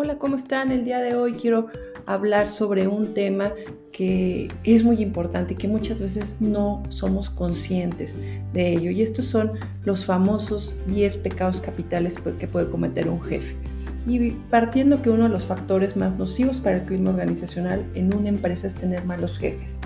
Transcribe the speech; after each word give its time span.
Hola, 0.00 0.16
¿cómo 0.16 0.36
están? 0.36 0.70
El 0.70 0.84
día 0.84 1.00
de 1.00 1.16
hoy 1.16 1.32
quiero 1.32 1.66
hablar 2.06 2.46
sobre 2.46 2.86
un 2.86 3.14
tema 3.14 3.52
que 3.90 4.46
es 4.62 4.84
muy 4.84 5.02
importante 5.02 5.54
y 5.54 5.56
que 5.56 5.66
muchas 5.66 6.00
veces 6.00 6.40
no 6.40 6.84
somos 6.88 7.30
conscientes 7.30 8.16
de 8.52 8.74
ello. 8.74 8.92
Y 8.92 9.02
estos 9.02 9.24
son 9.24 9.54
los 9.82 10.04
famosos 10.04 10.72
10 10.86 11.16
pecados 11.16 11.60
capitales 11.60 12.16
que 12.16 12.46
puede 12.46 12.70
cometer 12.70 13.08
un 13.08 13.20
jefe. 13.20 13.56
Y 14.06 14.30
partiendo 14.30 15.02
que 15.02 15.10
uno 15.10 15.24
de 15.24 15.30
los 15.30 15.46
factores 15.46 15.96
más 15.96 16.16
nocivos 16.16 16.60
para 16.60 16.76
el 16.76 16.84
clima 16.84 17.10
organizacional 17.10 17.84
en 17.94 18.14
una 18.14 18.28
empresa 18.28 18.68
es 18.68 18.76
tener 18.76 19.04
malos 19.04 19.36
jefes 19.36 19.80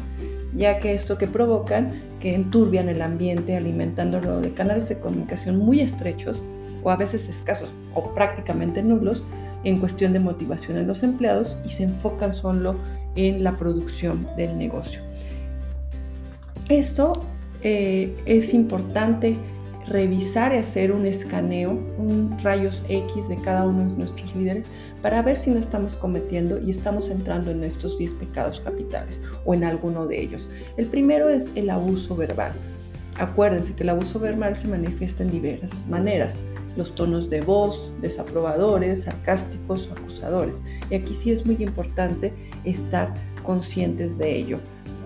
ya 0.55 0.79
que 0.81 0.93
esto 0.93 1.17
que 1.17 1.27
provocan 1.27 2.03
que 2.21 2.35
enturbian 2.35 2.91
el 2.91 3.01
ambiente 3.01 3.57
alimentándolo 3.57 4.43
de 4.43 4.53
canales 4.53 4.87
de 4.91 4.99
comunicación 4.99 5.57
muy 5.57 5.81
estrechos 5.81 6.43
o 6.83 6.91
a 6.91 6.97
veces 6.97 7.31
escasos 7.31 7.73
o 7.95 8.13
prácticamente 8.15 8.83
nulos 8.83 9.25
en 9.65 9.79
cuestión 9.79 10.13
de 10.13 10.21
motivación 10.21 10.79
en 10.79 10.87
los 10.87 11.03
empleados 11.03 11.57
y 11.65 11.69
se 11.69 11.85
enfocan 11.85 12.35
solo 12.35 12.77
en 13.17 13.45
la 13.45 13.57
producción 13.57 14.27
del 14.37 14.57
negocio. 14.57 15.03
Esto 16.69 17.13
eh, 17.63 18.17
es 18.27 18.55
importante 18.55 19.37
revisar 19.87 20.55
y 20.55 20.57
hacer 20.57 20.93
un 20.93 21.07
escaneo, 21.07 21.73
un 21.99 22.39
rayos 22.43 22.83
X 22.89 23.29
de 23.29 23.37
cada 23.41 23.67
uno 23.67 23.85
de 23.85 23.97
nuestros 23.97 24.35
líderes 24.35 24.67
para 25.03 25.23
ver 25.23 25.37
si 25.37 25.51
no 25.51 25.59
estamos 25.59 25.97
cometiendo 25.97 26.59
y 26.61 26.71
estamos 26.71 27.11
entrando 27.11 27.51
en 27.51 27.65
estos 27.65 27.99
10 27.99 28.15
pecados 28.15 28.61
capitales 28.61 29.21
o 29.45 29.55
en 29.55 29.65
alguno 29.65 30.07
de 30.07 30.23
ellos. 30.23 30.49
El 30.77 30.87
primero 30.87 31.29
es 31.29 31.53
el 31.57 31.69
abuso 31.71 32.17
verbal. 32.17 32.53
Acuérdense 33.19 33.75
que 33.75 33.83
el 33.83 33.91
abuso 33.91 34.19
verbal 34.19 34.57
se 34.57 34.69
manifiesta 34.69 35.23
en 35.23 35.31
diversas 35.31 35.87
maneras 35.89 36.39
los 36.77 36.95
tonos 36.95 37.29
de 37.29 37.43
voz, 37.43 37.93
desaprobadores, 38.01 39.03
sarcásticos 39.03 39.89
o 39.89 39.93
acusadores. 39.93 40.63
Y 40.91 40.95
aquí 40.95 41.15
sí 41.15 41.31
es 41.31 41.45
muy 41.45 41.57
importante 41.63 42.33
estar 42.65 43.13
conscientes 43.43 44.19
de 44.19 44.37
ello. 44.37 44.59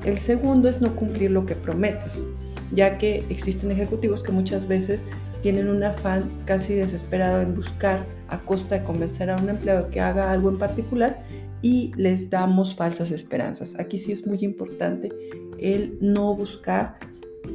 El 0.05 0.17
segundo 0.17 0.69
es 0.69 0.81
no 0.81 0.95
cumplir 0.95 1.33
lo 1.33 1.47
que 1.47 1.57
prometes, 1.57 2.25
ya 2.73 2.99
que 2.99 3.25
existen 3.29 3.73
ejecutivos 3.73 4.23
que 4.23 4.33
muchas 4.33 4.69
veces 4.69 5.07
tienen 5.43 5.69
un 5.69 5.83
afán 5.83 6.31
casi 6.45 6.75
desesperado 6.75 7.41
en 7.41 7.55
buscar 7.55 8.05
a 8.29 8.39
costa 8.39 8.79
de 8.79 8.85
convencer 8.85 9.31
a 9.31 9.37
un 9.37 9.49
empleado 9.49 9.91
que 9.91 10.01
haga 10.01 10.31
algo 10.31 10.49
en 10.49 10.59
particular 10.59 11.23
y 11.63 11.93
les 11.97 12.31
damos 12.31 12.77
falsas 12.77 13.11
esperanzas. 13.11 13.79
Aquí 13.79 13.99
sí 13.99 14.13
es 14.13 14.27
muy 14.27 14.39
importante 14.43 15.11
el 15.59 15.97
no 16.01 16.35
buscar 16.35 16.99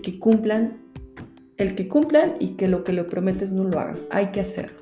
que 0.02 0.20
cumplan 0.20 0.82
el 1.62 1.76
que 1.76 1.88
cumplan 1.88 2.34
y 2.40 2.50
que 2.50 2.68
lo 2.68 2.84
que 2.84 2.92
le 2.92 3.04
prometes 3.04 3.52
no 3.52 3.64
lo 3.64 3.80
hagan. 3.80 3.98
Hay 4.10 4.28
que 4.28 4.42
hacerlo. 4.42 4.78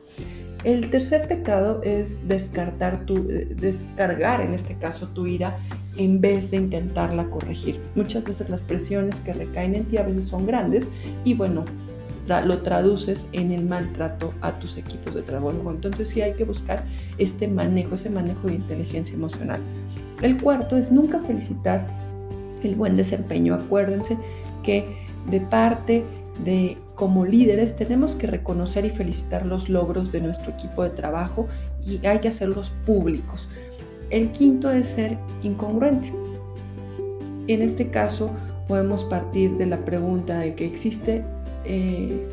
El 0.64 0.90
tercer 0.90 1.28
pecado 1.28 1.82
es 1.84 2.28
descartar 2.28 3.06
tu, 3.06 3.24
descargar 3.24 4.42
en 4.42 4.54
este 4.54 4.76
caso 4.76 5.08
tu 5.10 5.26
ira 5.26 5.58
en 5.98 6.20
vez 6.22 6.52
de 6.52 6.58
intentarla 6.58 7.30
corregir. 7.30 7.80
Muchas 7.96 8.24
veces 8.24 8.50
las 8.50 8.64
presiones 8.64 9.20
que 9.20 9.34
recaen 9.34 9.76
en 9.76 9.86
ti 9.86 9.98
a 9.98 10.04
veces 10.04 10.26
son 10.26 10.46
grandes 10.46 10.90
y 11.24 11.34
bueno, 11.34 11.66
lo 12.46 12.60
traduces 12.60 13.28
en 13.32 13.52
el 13.52 13.66
maltrato 13.66 14.34
a 14.42 14.60
tus 14.60 14.78
equipos 14.78 15.16
de 15.16 15.22
trabajo. 15.22 15.72
Entonces 15.72 16.10
sí 16.10 16.22
hay 16.22 16.34
que 16.34 16.44
buscar 16.44 16.86
este 17.18 17.48
manejo, 17.48 17.96
ese 17.96 18.10
manejo 18.10 18.48
de 18.48 18.56
inteligencia 18.56 19.16
emocional. 19.16 19.62
El 20.22 20.42
cuarto 20.42 20.78
es 20.78 20.92
nunca 20.92 21.20
felicitar 21.20 21.88
el 22.64 22.76
buen 22.76 22.98
desempeño. 22.98 23.56
Acuérdense 23.56 24.18
que 24.62 25.09
de 25.30 25.42
parte 25.42 26.04
de 26.44 26.78
como 26.96 27.26
líderes 27.26 27.76
tenemos 27.76 28.16
que 28.16 28.28
reconocer 28.28 28.86
y 28.86 28.90
felicitar 28.90 29.46
los 29.46 29.70
logros 29.70 30.12
de 30.12 30.22
nuestro 30.22 30.52
equipo 30.52 30.84
de 30.84 30.90
trabajo 30.90 31.48
y 31.86 32.06
hay 32.06 32.20
que 32.20 32.28
hacerlos 32.28 32.72
públicos. 32.86 33.50
El 34.10 34.32
quinto 34.32 34.72
es 34.72 34.88
ser 34.88 35.18
incongruente. 35.44 36.14
En 37.48 37.62
este 37.62 37.90
caso 37.90 38.32
podemos 38.68 39.04
partir 39.04 39.58
de 39.58 39.66
la 39.66 39.78
pregunta 39.78 40.40
de 40.40 40.56
que 40.56 40.66
existe, 40.66 41.24
eh, 41.66 42.28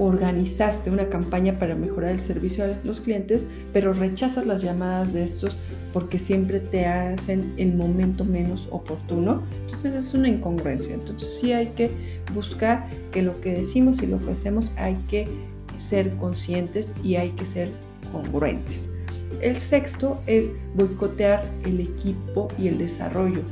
organizaste 0.00 0.90
una 0.90 1.08
campaña 1.10 1.58
para 1.58 1.74
mejorar 1.74 2.12
el 2.12 2.18
servicio 2.18 2.64
a 2.64 2.68
los 2.84 3.00
clientes, 3.00 3.46
pero 3.72 3.92
rechazas 3.92 4.46
las 4.46 4.62
llamadas 4.62 5.12
de 5.12 5.24
estos 5.24 5.58
porque 5.92 6.18
siempre 6.18 6.58
te 6.58 6.86
hacen 6.86 7.52
el 7.58 7.74
momento 7.74 8.24
menos 8.24 8.66
oportuno. 8.70 9.42
Entonces 9.64 9.94
es 9.94 10.14
una 10.14 10.28
incongruencia. 10.28 10.94
Entonces 10.94 11.38
sí 11.40 11.52
hay 11.52 11.68
que 11.68 11.90
buscar 12.34 12.88
que 13.12 13.20
lo 13.20 13.40
que 13.42 13.52
decimos 13.52 14.02
y 14.02 14.06
lo 14.06 14.24
que 14.24 14.32
hacemos 14.32 14.72
hay 14.76 14.96
que 15.08 15.28
ser 15.76 16.16
conscientes 16.16 16.94
y 17.04 17.16
hay 17.16 17.30
que 17.32 17.44
ser 17.44 17.68
congruentes. 18.10 18.88
El 19.42 19.56
sexto 19.56 20.20
es 20.26 20.54
boicotear 20.74 21.44
el 21.64 21.80
equipo 21.80 22.48
y 22.58 22.68
el 22.68 22.78
desarrollo. 22.78 23.42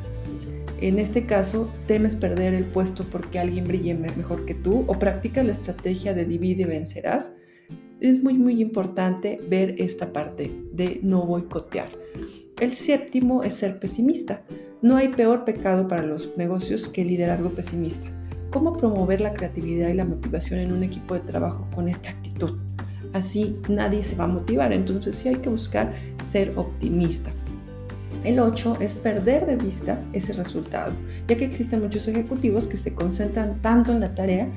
En 0.81 0.99
este 0.99 1.27
caso, 1.27 1.69
temes 1.87 2.15
perder 2.15 2.55
el 2.55 2.65
puesto 2.65 3.05
porque 3.11 3.39
alguien 3.39 3.67
brille 3.67 3.95
mejor 3.95 4.45
que 4.45 4.55
tú 4.55 4.85
o 4.87 4.99
practicas 4.99 5.45
la 5.45 5.53
estrategia 5.53 6.15
de 6.15 6.25
divide 6.25 6.63
y 6.63 6.67
vencerás. 6.67 7.33
Es 8.01 8.23
muy 8.23 8.35
muy 8.35 8.61
importante 8.61 9.41
ver 9.49 9.75
esta 9.79 10.13
parte 10.13 10.53
de 10.73 11.01
no 11.03 11.27
boicotear. 11.27 11.89
El 12.61 12.73
séptimo 12.73 13.43
es 13.43 13.55
ser 13.55 13.81
pesimista. 13.81 14.45
No 14.81 14.97
hay 14.97 15.09
peor 15.09 15.45
pecado 15.45 15.89
para 15.89 16.03
los 16.03 16.37
negocios 16.37 16.87
que 16.87 17.03
el 17.03 17.09
liderazgo 17.09 17.51
pesimista. 17.51 18.09
¿Cómo 18.51 18.77
promover 18.77 19.21
la 19.21 19.35
creatividad 19.35 19.89
y 19.89 19.95
la 19.95 20.05
motivación 20.05 20.61
en 20.61 20.73
un 20.73 20.85
equipo 20.85 21.15
de 21.15 21.21
trabajo 21.21 21.69
con 21.75 21.89
esta 21.89 22.11
actitud? 22.11 22.53
Así 23.13 23.57
nadie 23.69 24.05
se 24.05 24.15
va 24.17 24.25
a 24.25 24.29
motivar, 24.29 24.73
entonces 24.73 25.17
sí 25.17 25.29
hay 25.29 25.37
que 25.37 25.49
buscar 25.49 25.93
ser 26.23 26.53
optimista. 26.57 27.33
El 28.25 28.41
8 28.41 28.79
es 28.81 28.97
perder 28.97 29.47
de 29.47 29.57
vista 29.57 30.01
ese 30.13 30.33
resultado, 30.33 30.93
ya 31.29 31.37
que 31.37 31.45
existen 31.45 31.83
muchos 31.83 32.09
ejecutivos 32.09 32.67
que 32.67 32.77
se 32.77 32.95
concentran 32.95 33.61
tanto 33.63 33.93
en 33.93 34.01
la 34.01 34.15
tarea 34.15 34.49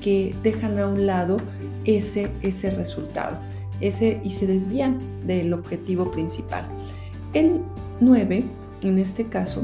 que 0.00 0.34
dejan 0.42 0.78
a 0.78 0.86
un 0.86 1.06
lado 1.06 1.38
ese, 1.84 2.30
ese 2.42 2.70
resultado 2.70 3.38
ese, 3.80 4.20
y 4.24 4.30
se 4.30 4.46
desvían 4.46 4.98
del 5.24 5.52
objetivo 5.52 6.10
principal. 6.10 6.66
El 7.34 7.60
9, 8.00 8.44
en 8.82 8.98
este 8.98 9.26
caso, 9.26 9.62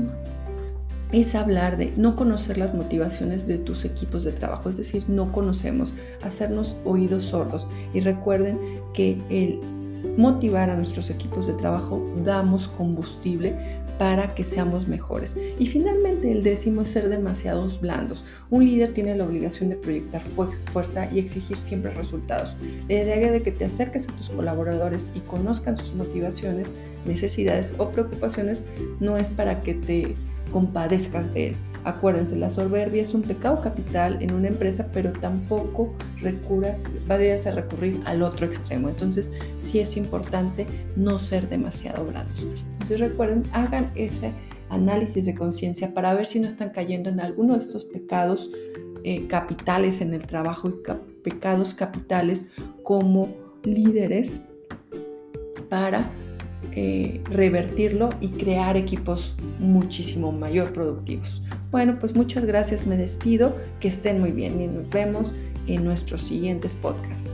es 1.13 1.35
hablar 1.35 1.77
de 1.77 1.93
no 1.97 2.17
conocer 2.17 2.57
las 2.59 2.75
motivaciones 2.75 3.47
de 3.47 3.59
tus 3.59 3.85
equipos 3.85 4.25
de 4.25 4.33
trabajo, 4.33 4.69
es 4.69 4.79
decir, 4.79 5.05
no 5.09 5.31
conocemos, 5.31 5.95
hacernos 6.23 6.77
oídos 6.85 7.27
sordos. 7.27 7.67
Y 7.93 8.01
recuerden 8.01 8.59
que 8.95 9.19
el 9.29 9.61
motivar 10.17 10.71
a 10.71 10.77
nuestros 10.77 11.11
equipos 11.11 11.47
de 11.47 11.55
trabajo 11.55 12.05
damos 12.25 12.69
combustible 12.69 13.57
para 13.99 14.35
que 14.35 14.45
seamos 14.45 14.89
mejores. 14.89 15.37
Y 15.59 15.67
finalmente 15.67 16.33
el 16.33 16.43
décimo 16.43 16.83
es 16.83 16.91
ser 16.91 17.09
demasiados 17.09 17.81
blandos. 17.81 18.25
Un 18.51 18.65
líder 18.65 18.93
tiene 18.93 19.15
la 19.15 19.25
obligación 19.25 19.69
de 19.71 19.77
proyectar 19.77 20.23
fuerza 20.73 21.09
y 21.13 21.19
exigir 21.19 21.57
siempre 21.57 21.93
resultados. 21.93 22.57
La 22.89 23.03
idea 23.03 23.31
de 23.31 23.43
que 23.43 23.53
te 23.53 23.65
acerques 23.65 24.09
a 24.09 24.13
tus 24.13 24.31
colaboradores 24.31 25.11
y 25.15 25.21
conozcan 25.21 25.77
sus 25.77 25.95
motivaciones, 25.95 26.73
necesidades 27.07 27.75
o 27.79 27.91
preocupaciones 27.91 28.63
no 29.01 29.17
es 29.17 29.31
para 29.31 29.61
que 29.63 29.75
te 29.75 30.17
compadezcas 30.51 31.33
de 31.35 31.49
él. 31.49 31.57
Acuérdense, 31.85 32.37
la 32.37 32.49
soberbia 32.49 33.03
es 33.03 33.13
un 33.13 33.23
pecado 33.23 33.61
capital 33.61 34.19
en 34.21 34.33
una 34.33 34.49
empresa, 34.49 34.89
pero 34.93 35.13
tampoco 35.13 35.93
recura, 36.21 36.77
vayas 37.07 37.47
a 37.47 37.51
recurrir 37.53 38.01
al 38.05 38.23
otro 38.23 38.47
extremo. 38.47 38.89
Entonces, 38.89 39.31
sí 39.59 39.81
es 39.81 39.97
importante 39.97 40.67
no 40.97 41.19
ser 41.19 41.49
demasiado 41.49 42.05
blandos. 42.05 42.47
Entonces, 42.73 43.01
recuerden, 43.01 43.43
hagan 43.53 43.91
ese 43.97 44.33
análisis 44.69 45.27
de 45.27 45.35
conciencia 45.35 45.93
para 45.93 46.15
ver 46.15 46.27
si 46.27 46.41
no 46.41 46.47
están 46.47 46.71
cayendo 46.71 47.11
en 47.11 47.21
alguno 47.21 47.55
de 47.55 47.59
estos 47.59 47.85
pecados 47.85 48.51
eh, 49.05 49.27
capitales 49.27 50.01
en 50.01 50.15
el 50.15 50.25
trabajo 50.25 50.69
y 50.69 50.75
pecados 51.23 51.75
capitales 51.75 52.47
como 52.85 53.29
líderes 53.65 54.41
para 55.69 56.09
eh, 56.75 57.21
revertirlo 57.31 58.11
y 58.21 58.29
crear 58.29 58.77
equipos 58.77 59.35
muchísimo 59.59 60.33
mayor 60.33 60.73
productivos. 60.73 61.43
Bueno, 61.71 61.99
pues 61.99 62.15
muchas 62.15 62.45
gracias, 62.45 62.87
me 62.87 62.97
despido, 62.97 63.57
que 63.81 63.89
estén 63.89 64.21
muy 64.21 64.33
bien 64.33 64.61
y 64.61 64.67
nos 64.69 64.89
vemos 64.91 65.35
en 65.67 65.85
nuestros 65.85 66.23
siguientes 66.23 66.75
podcasts. 66.75 67.31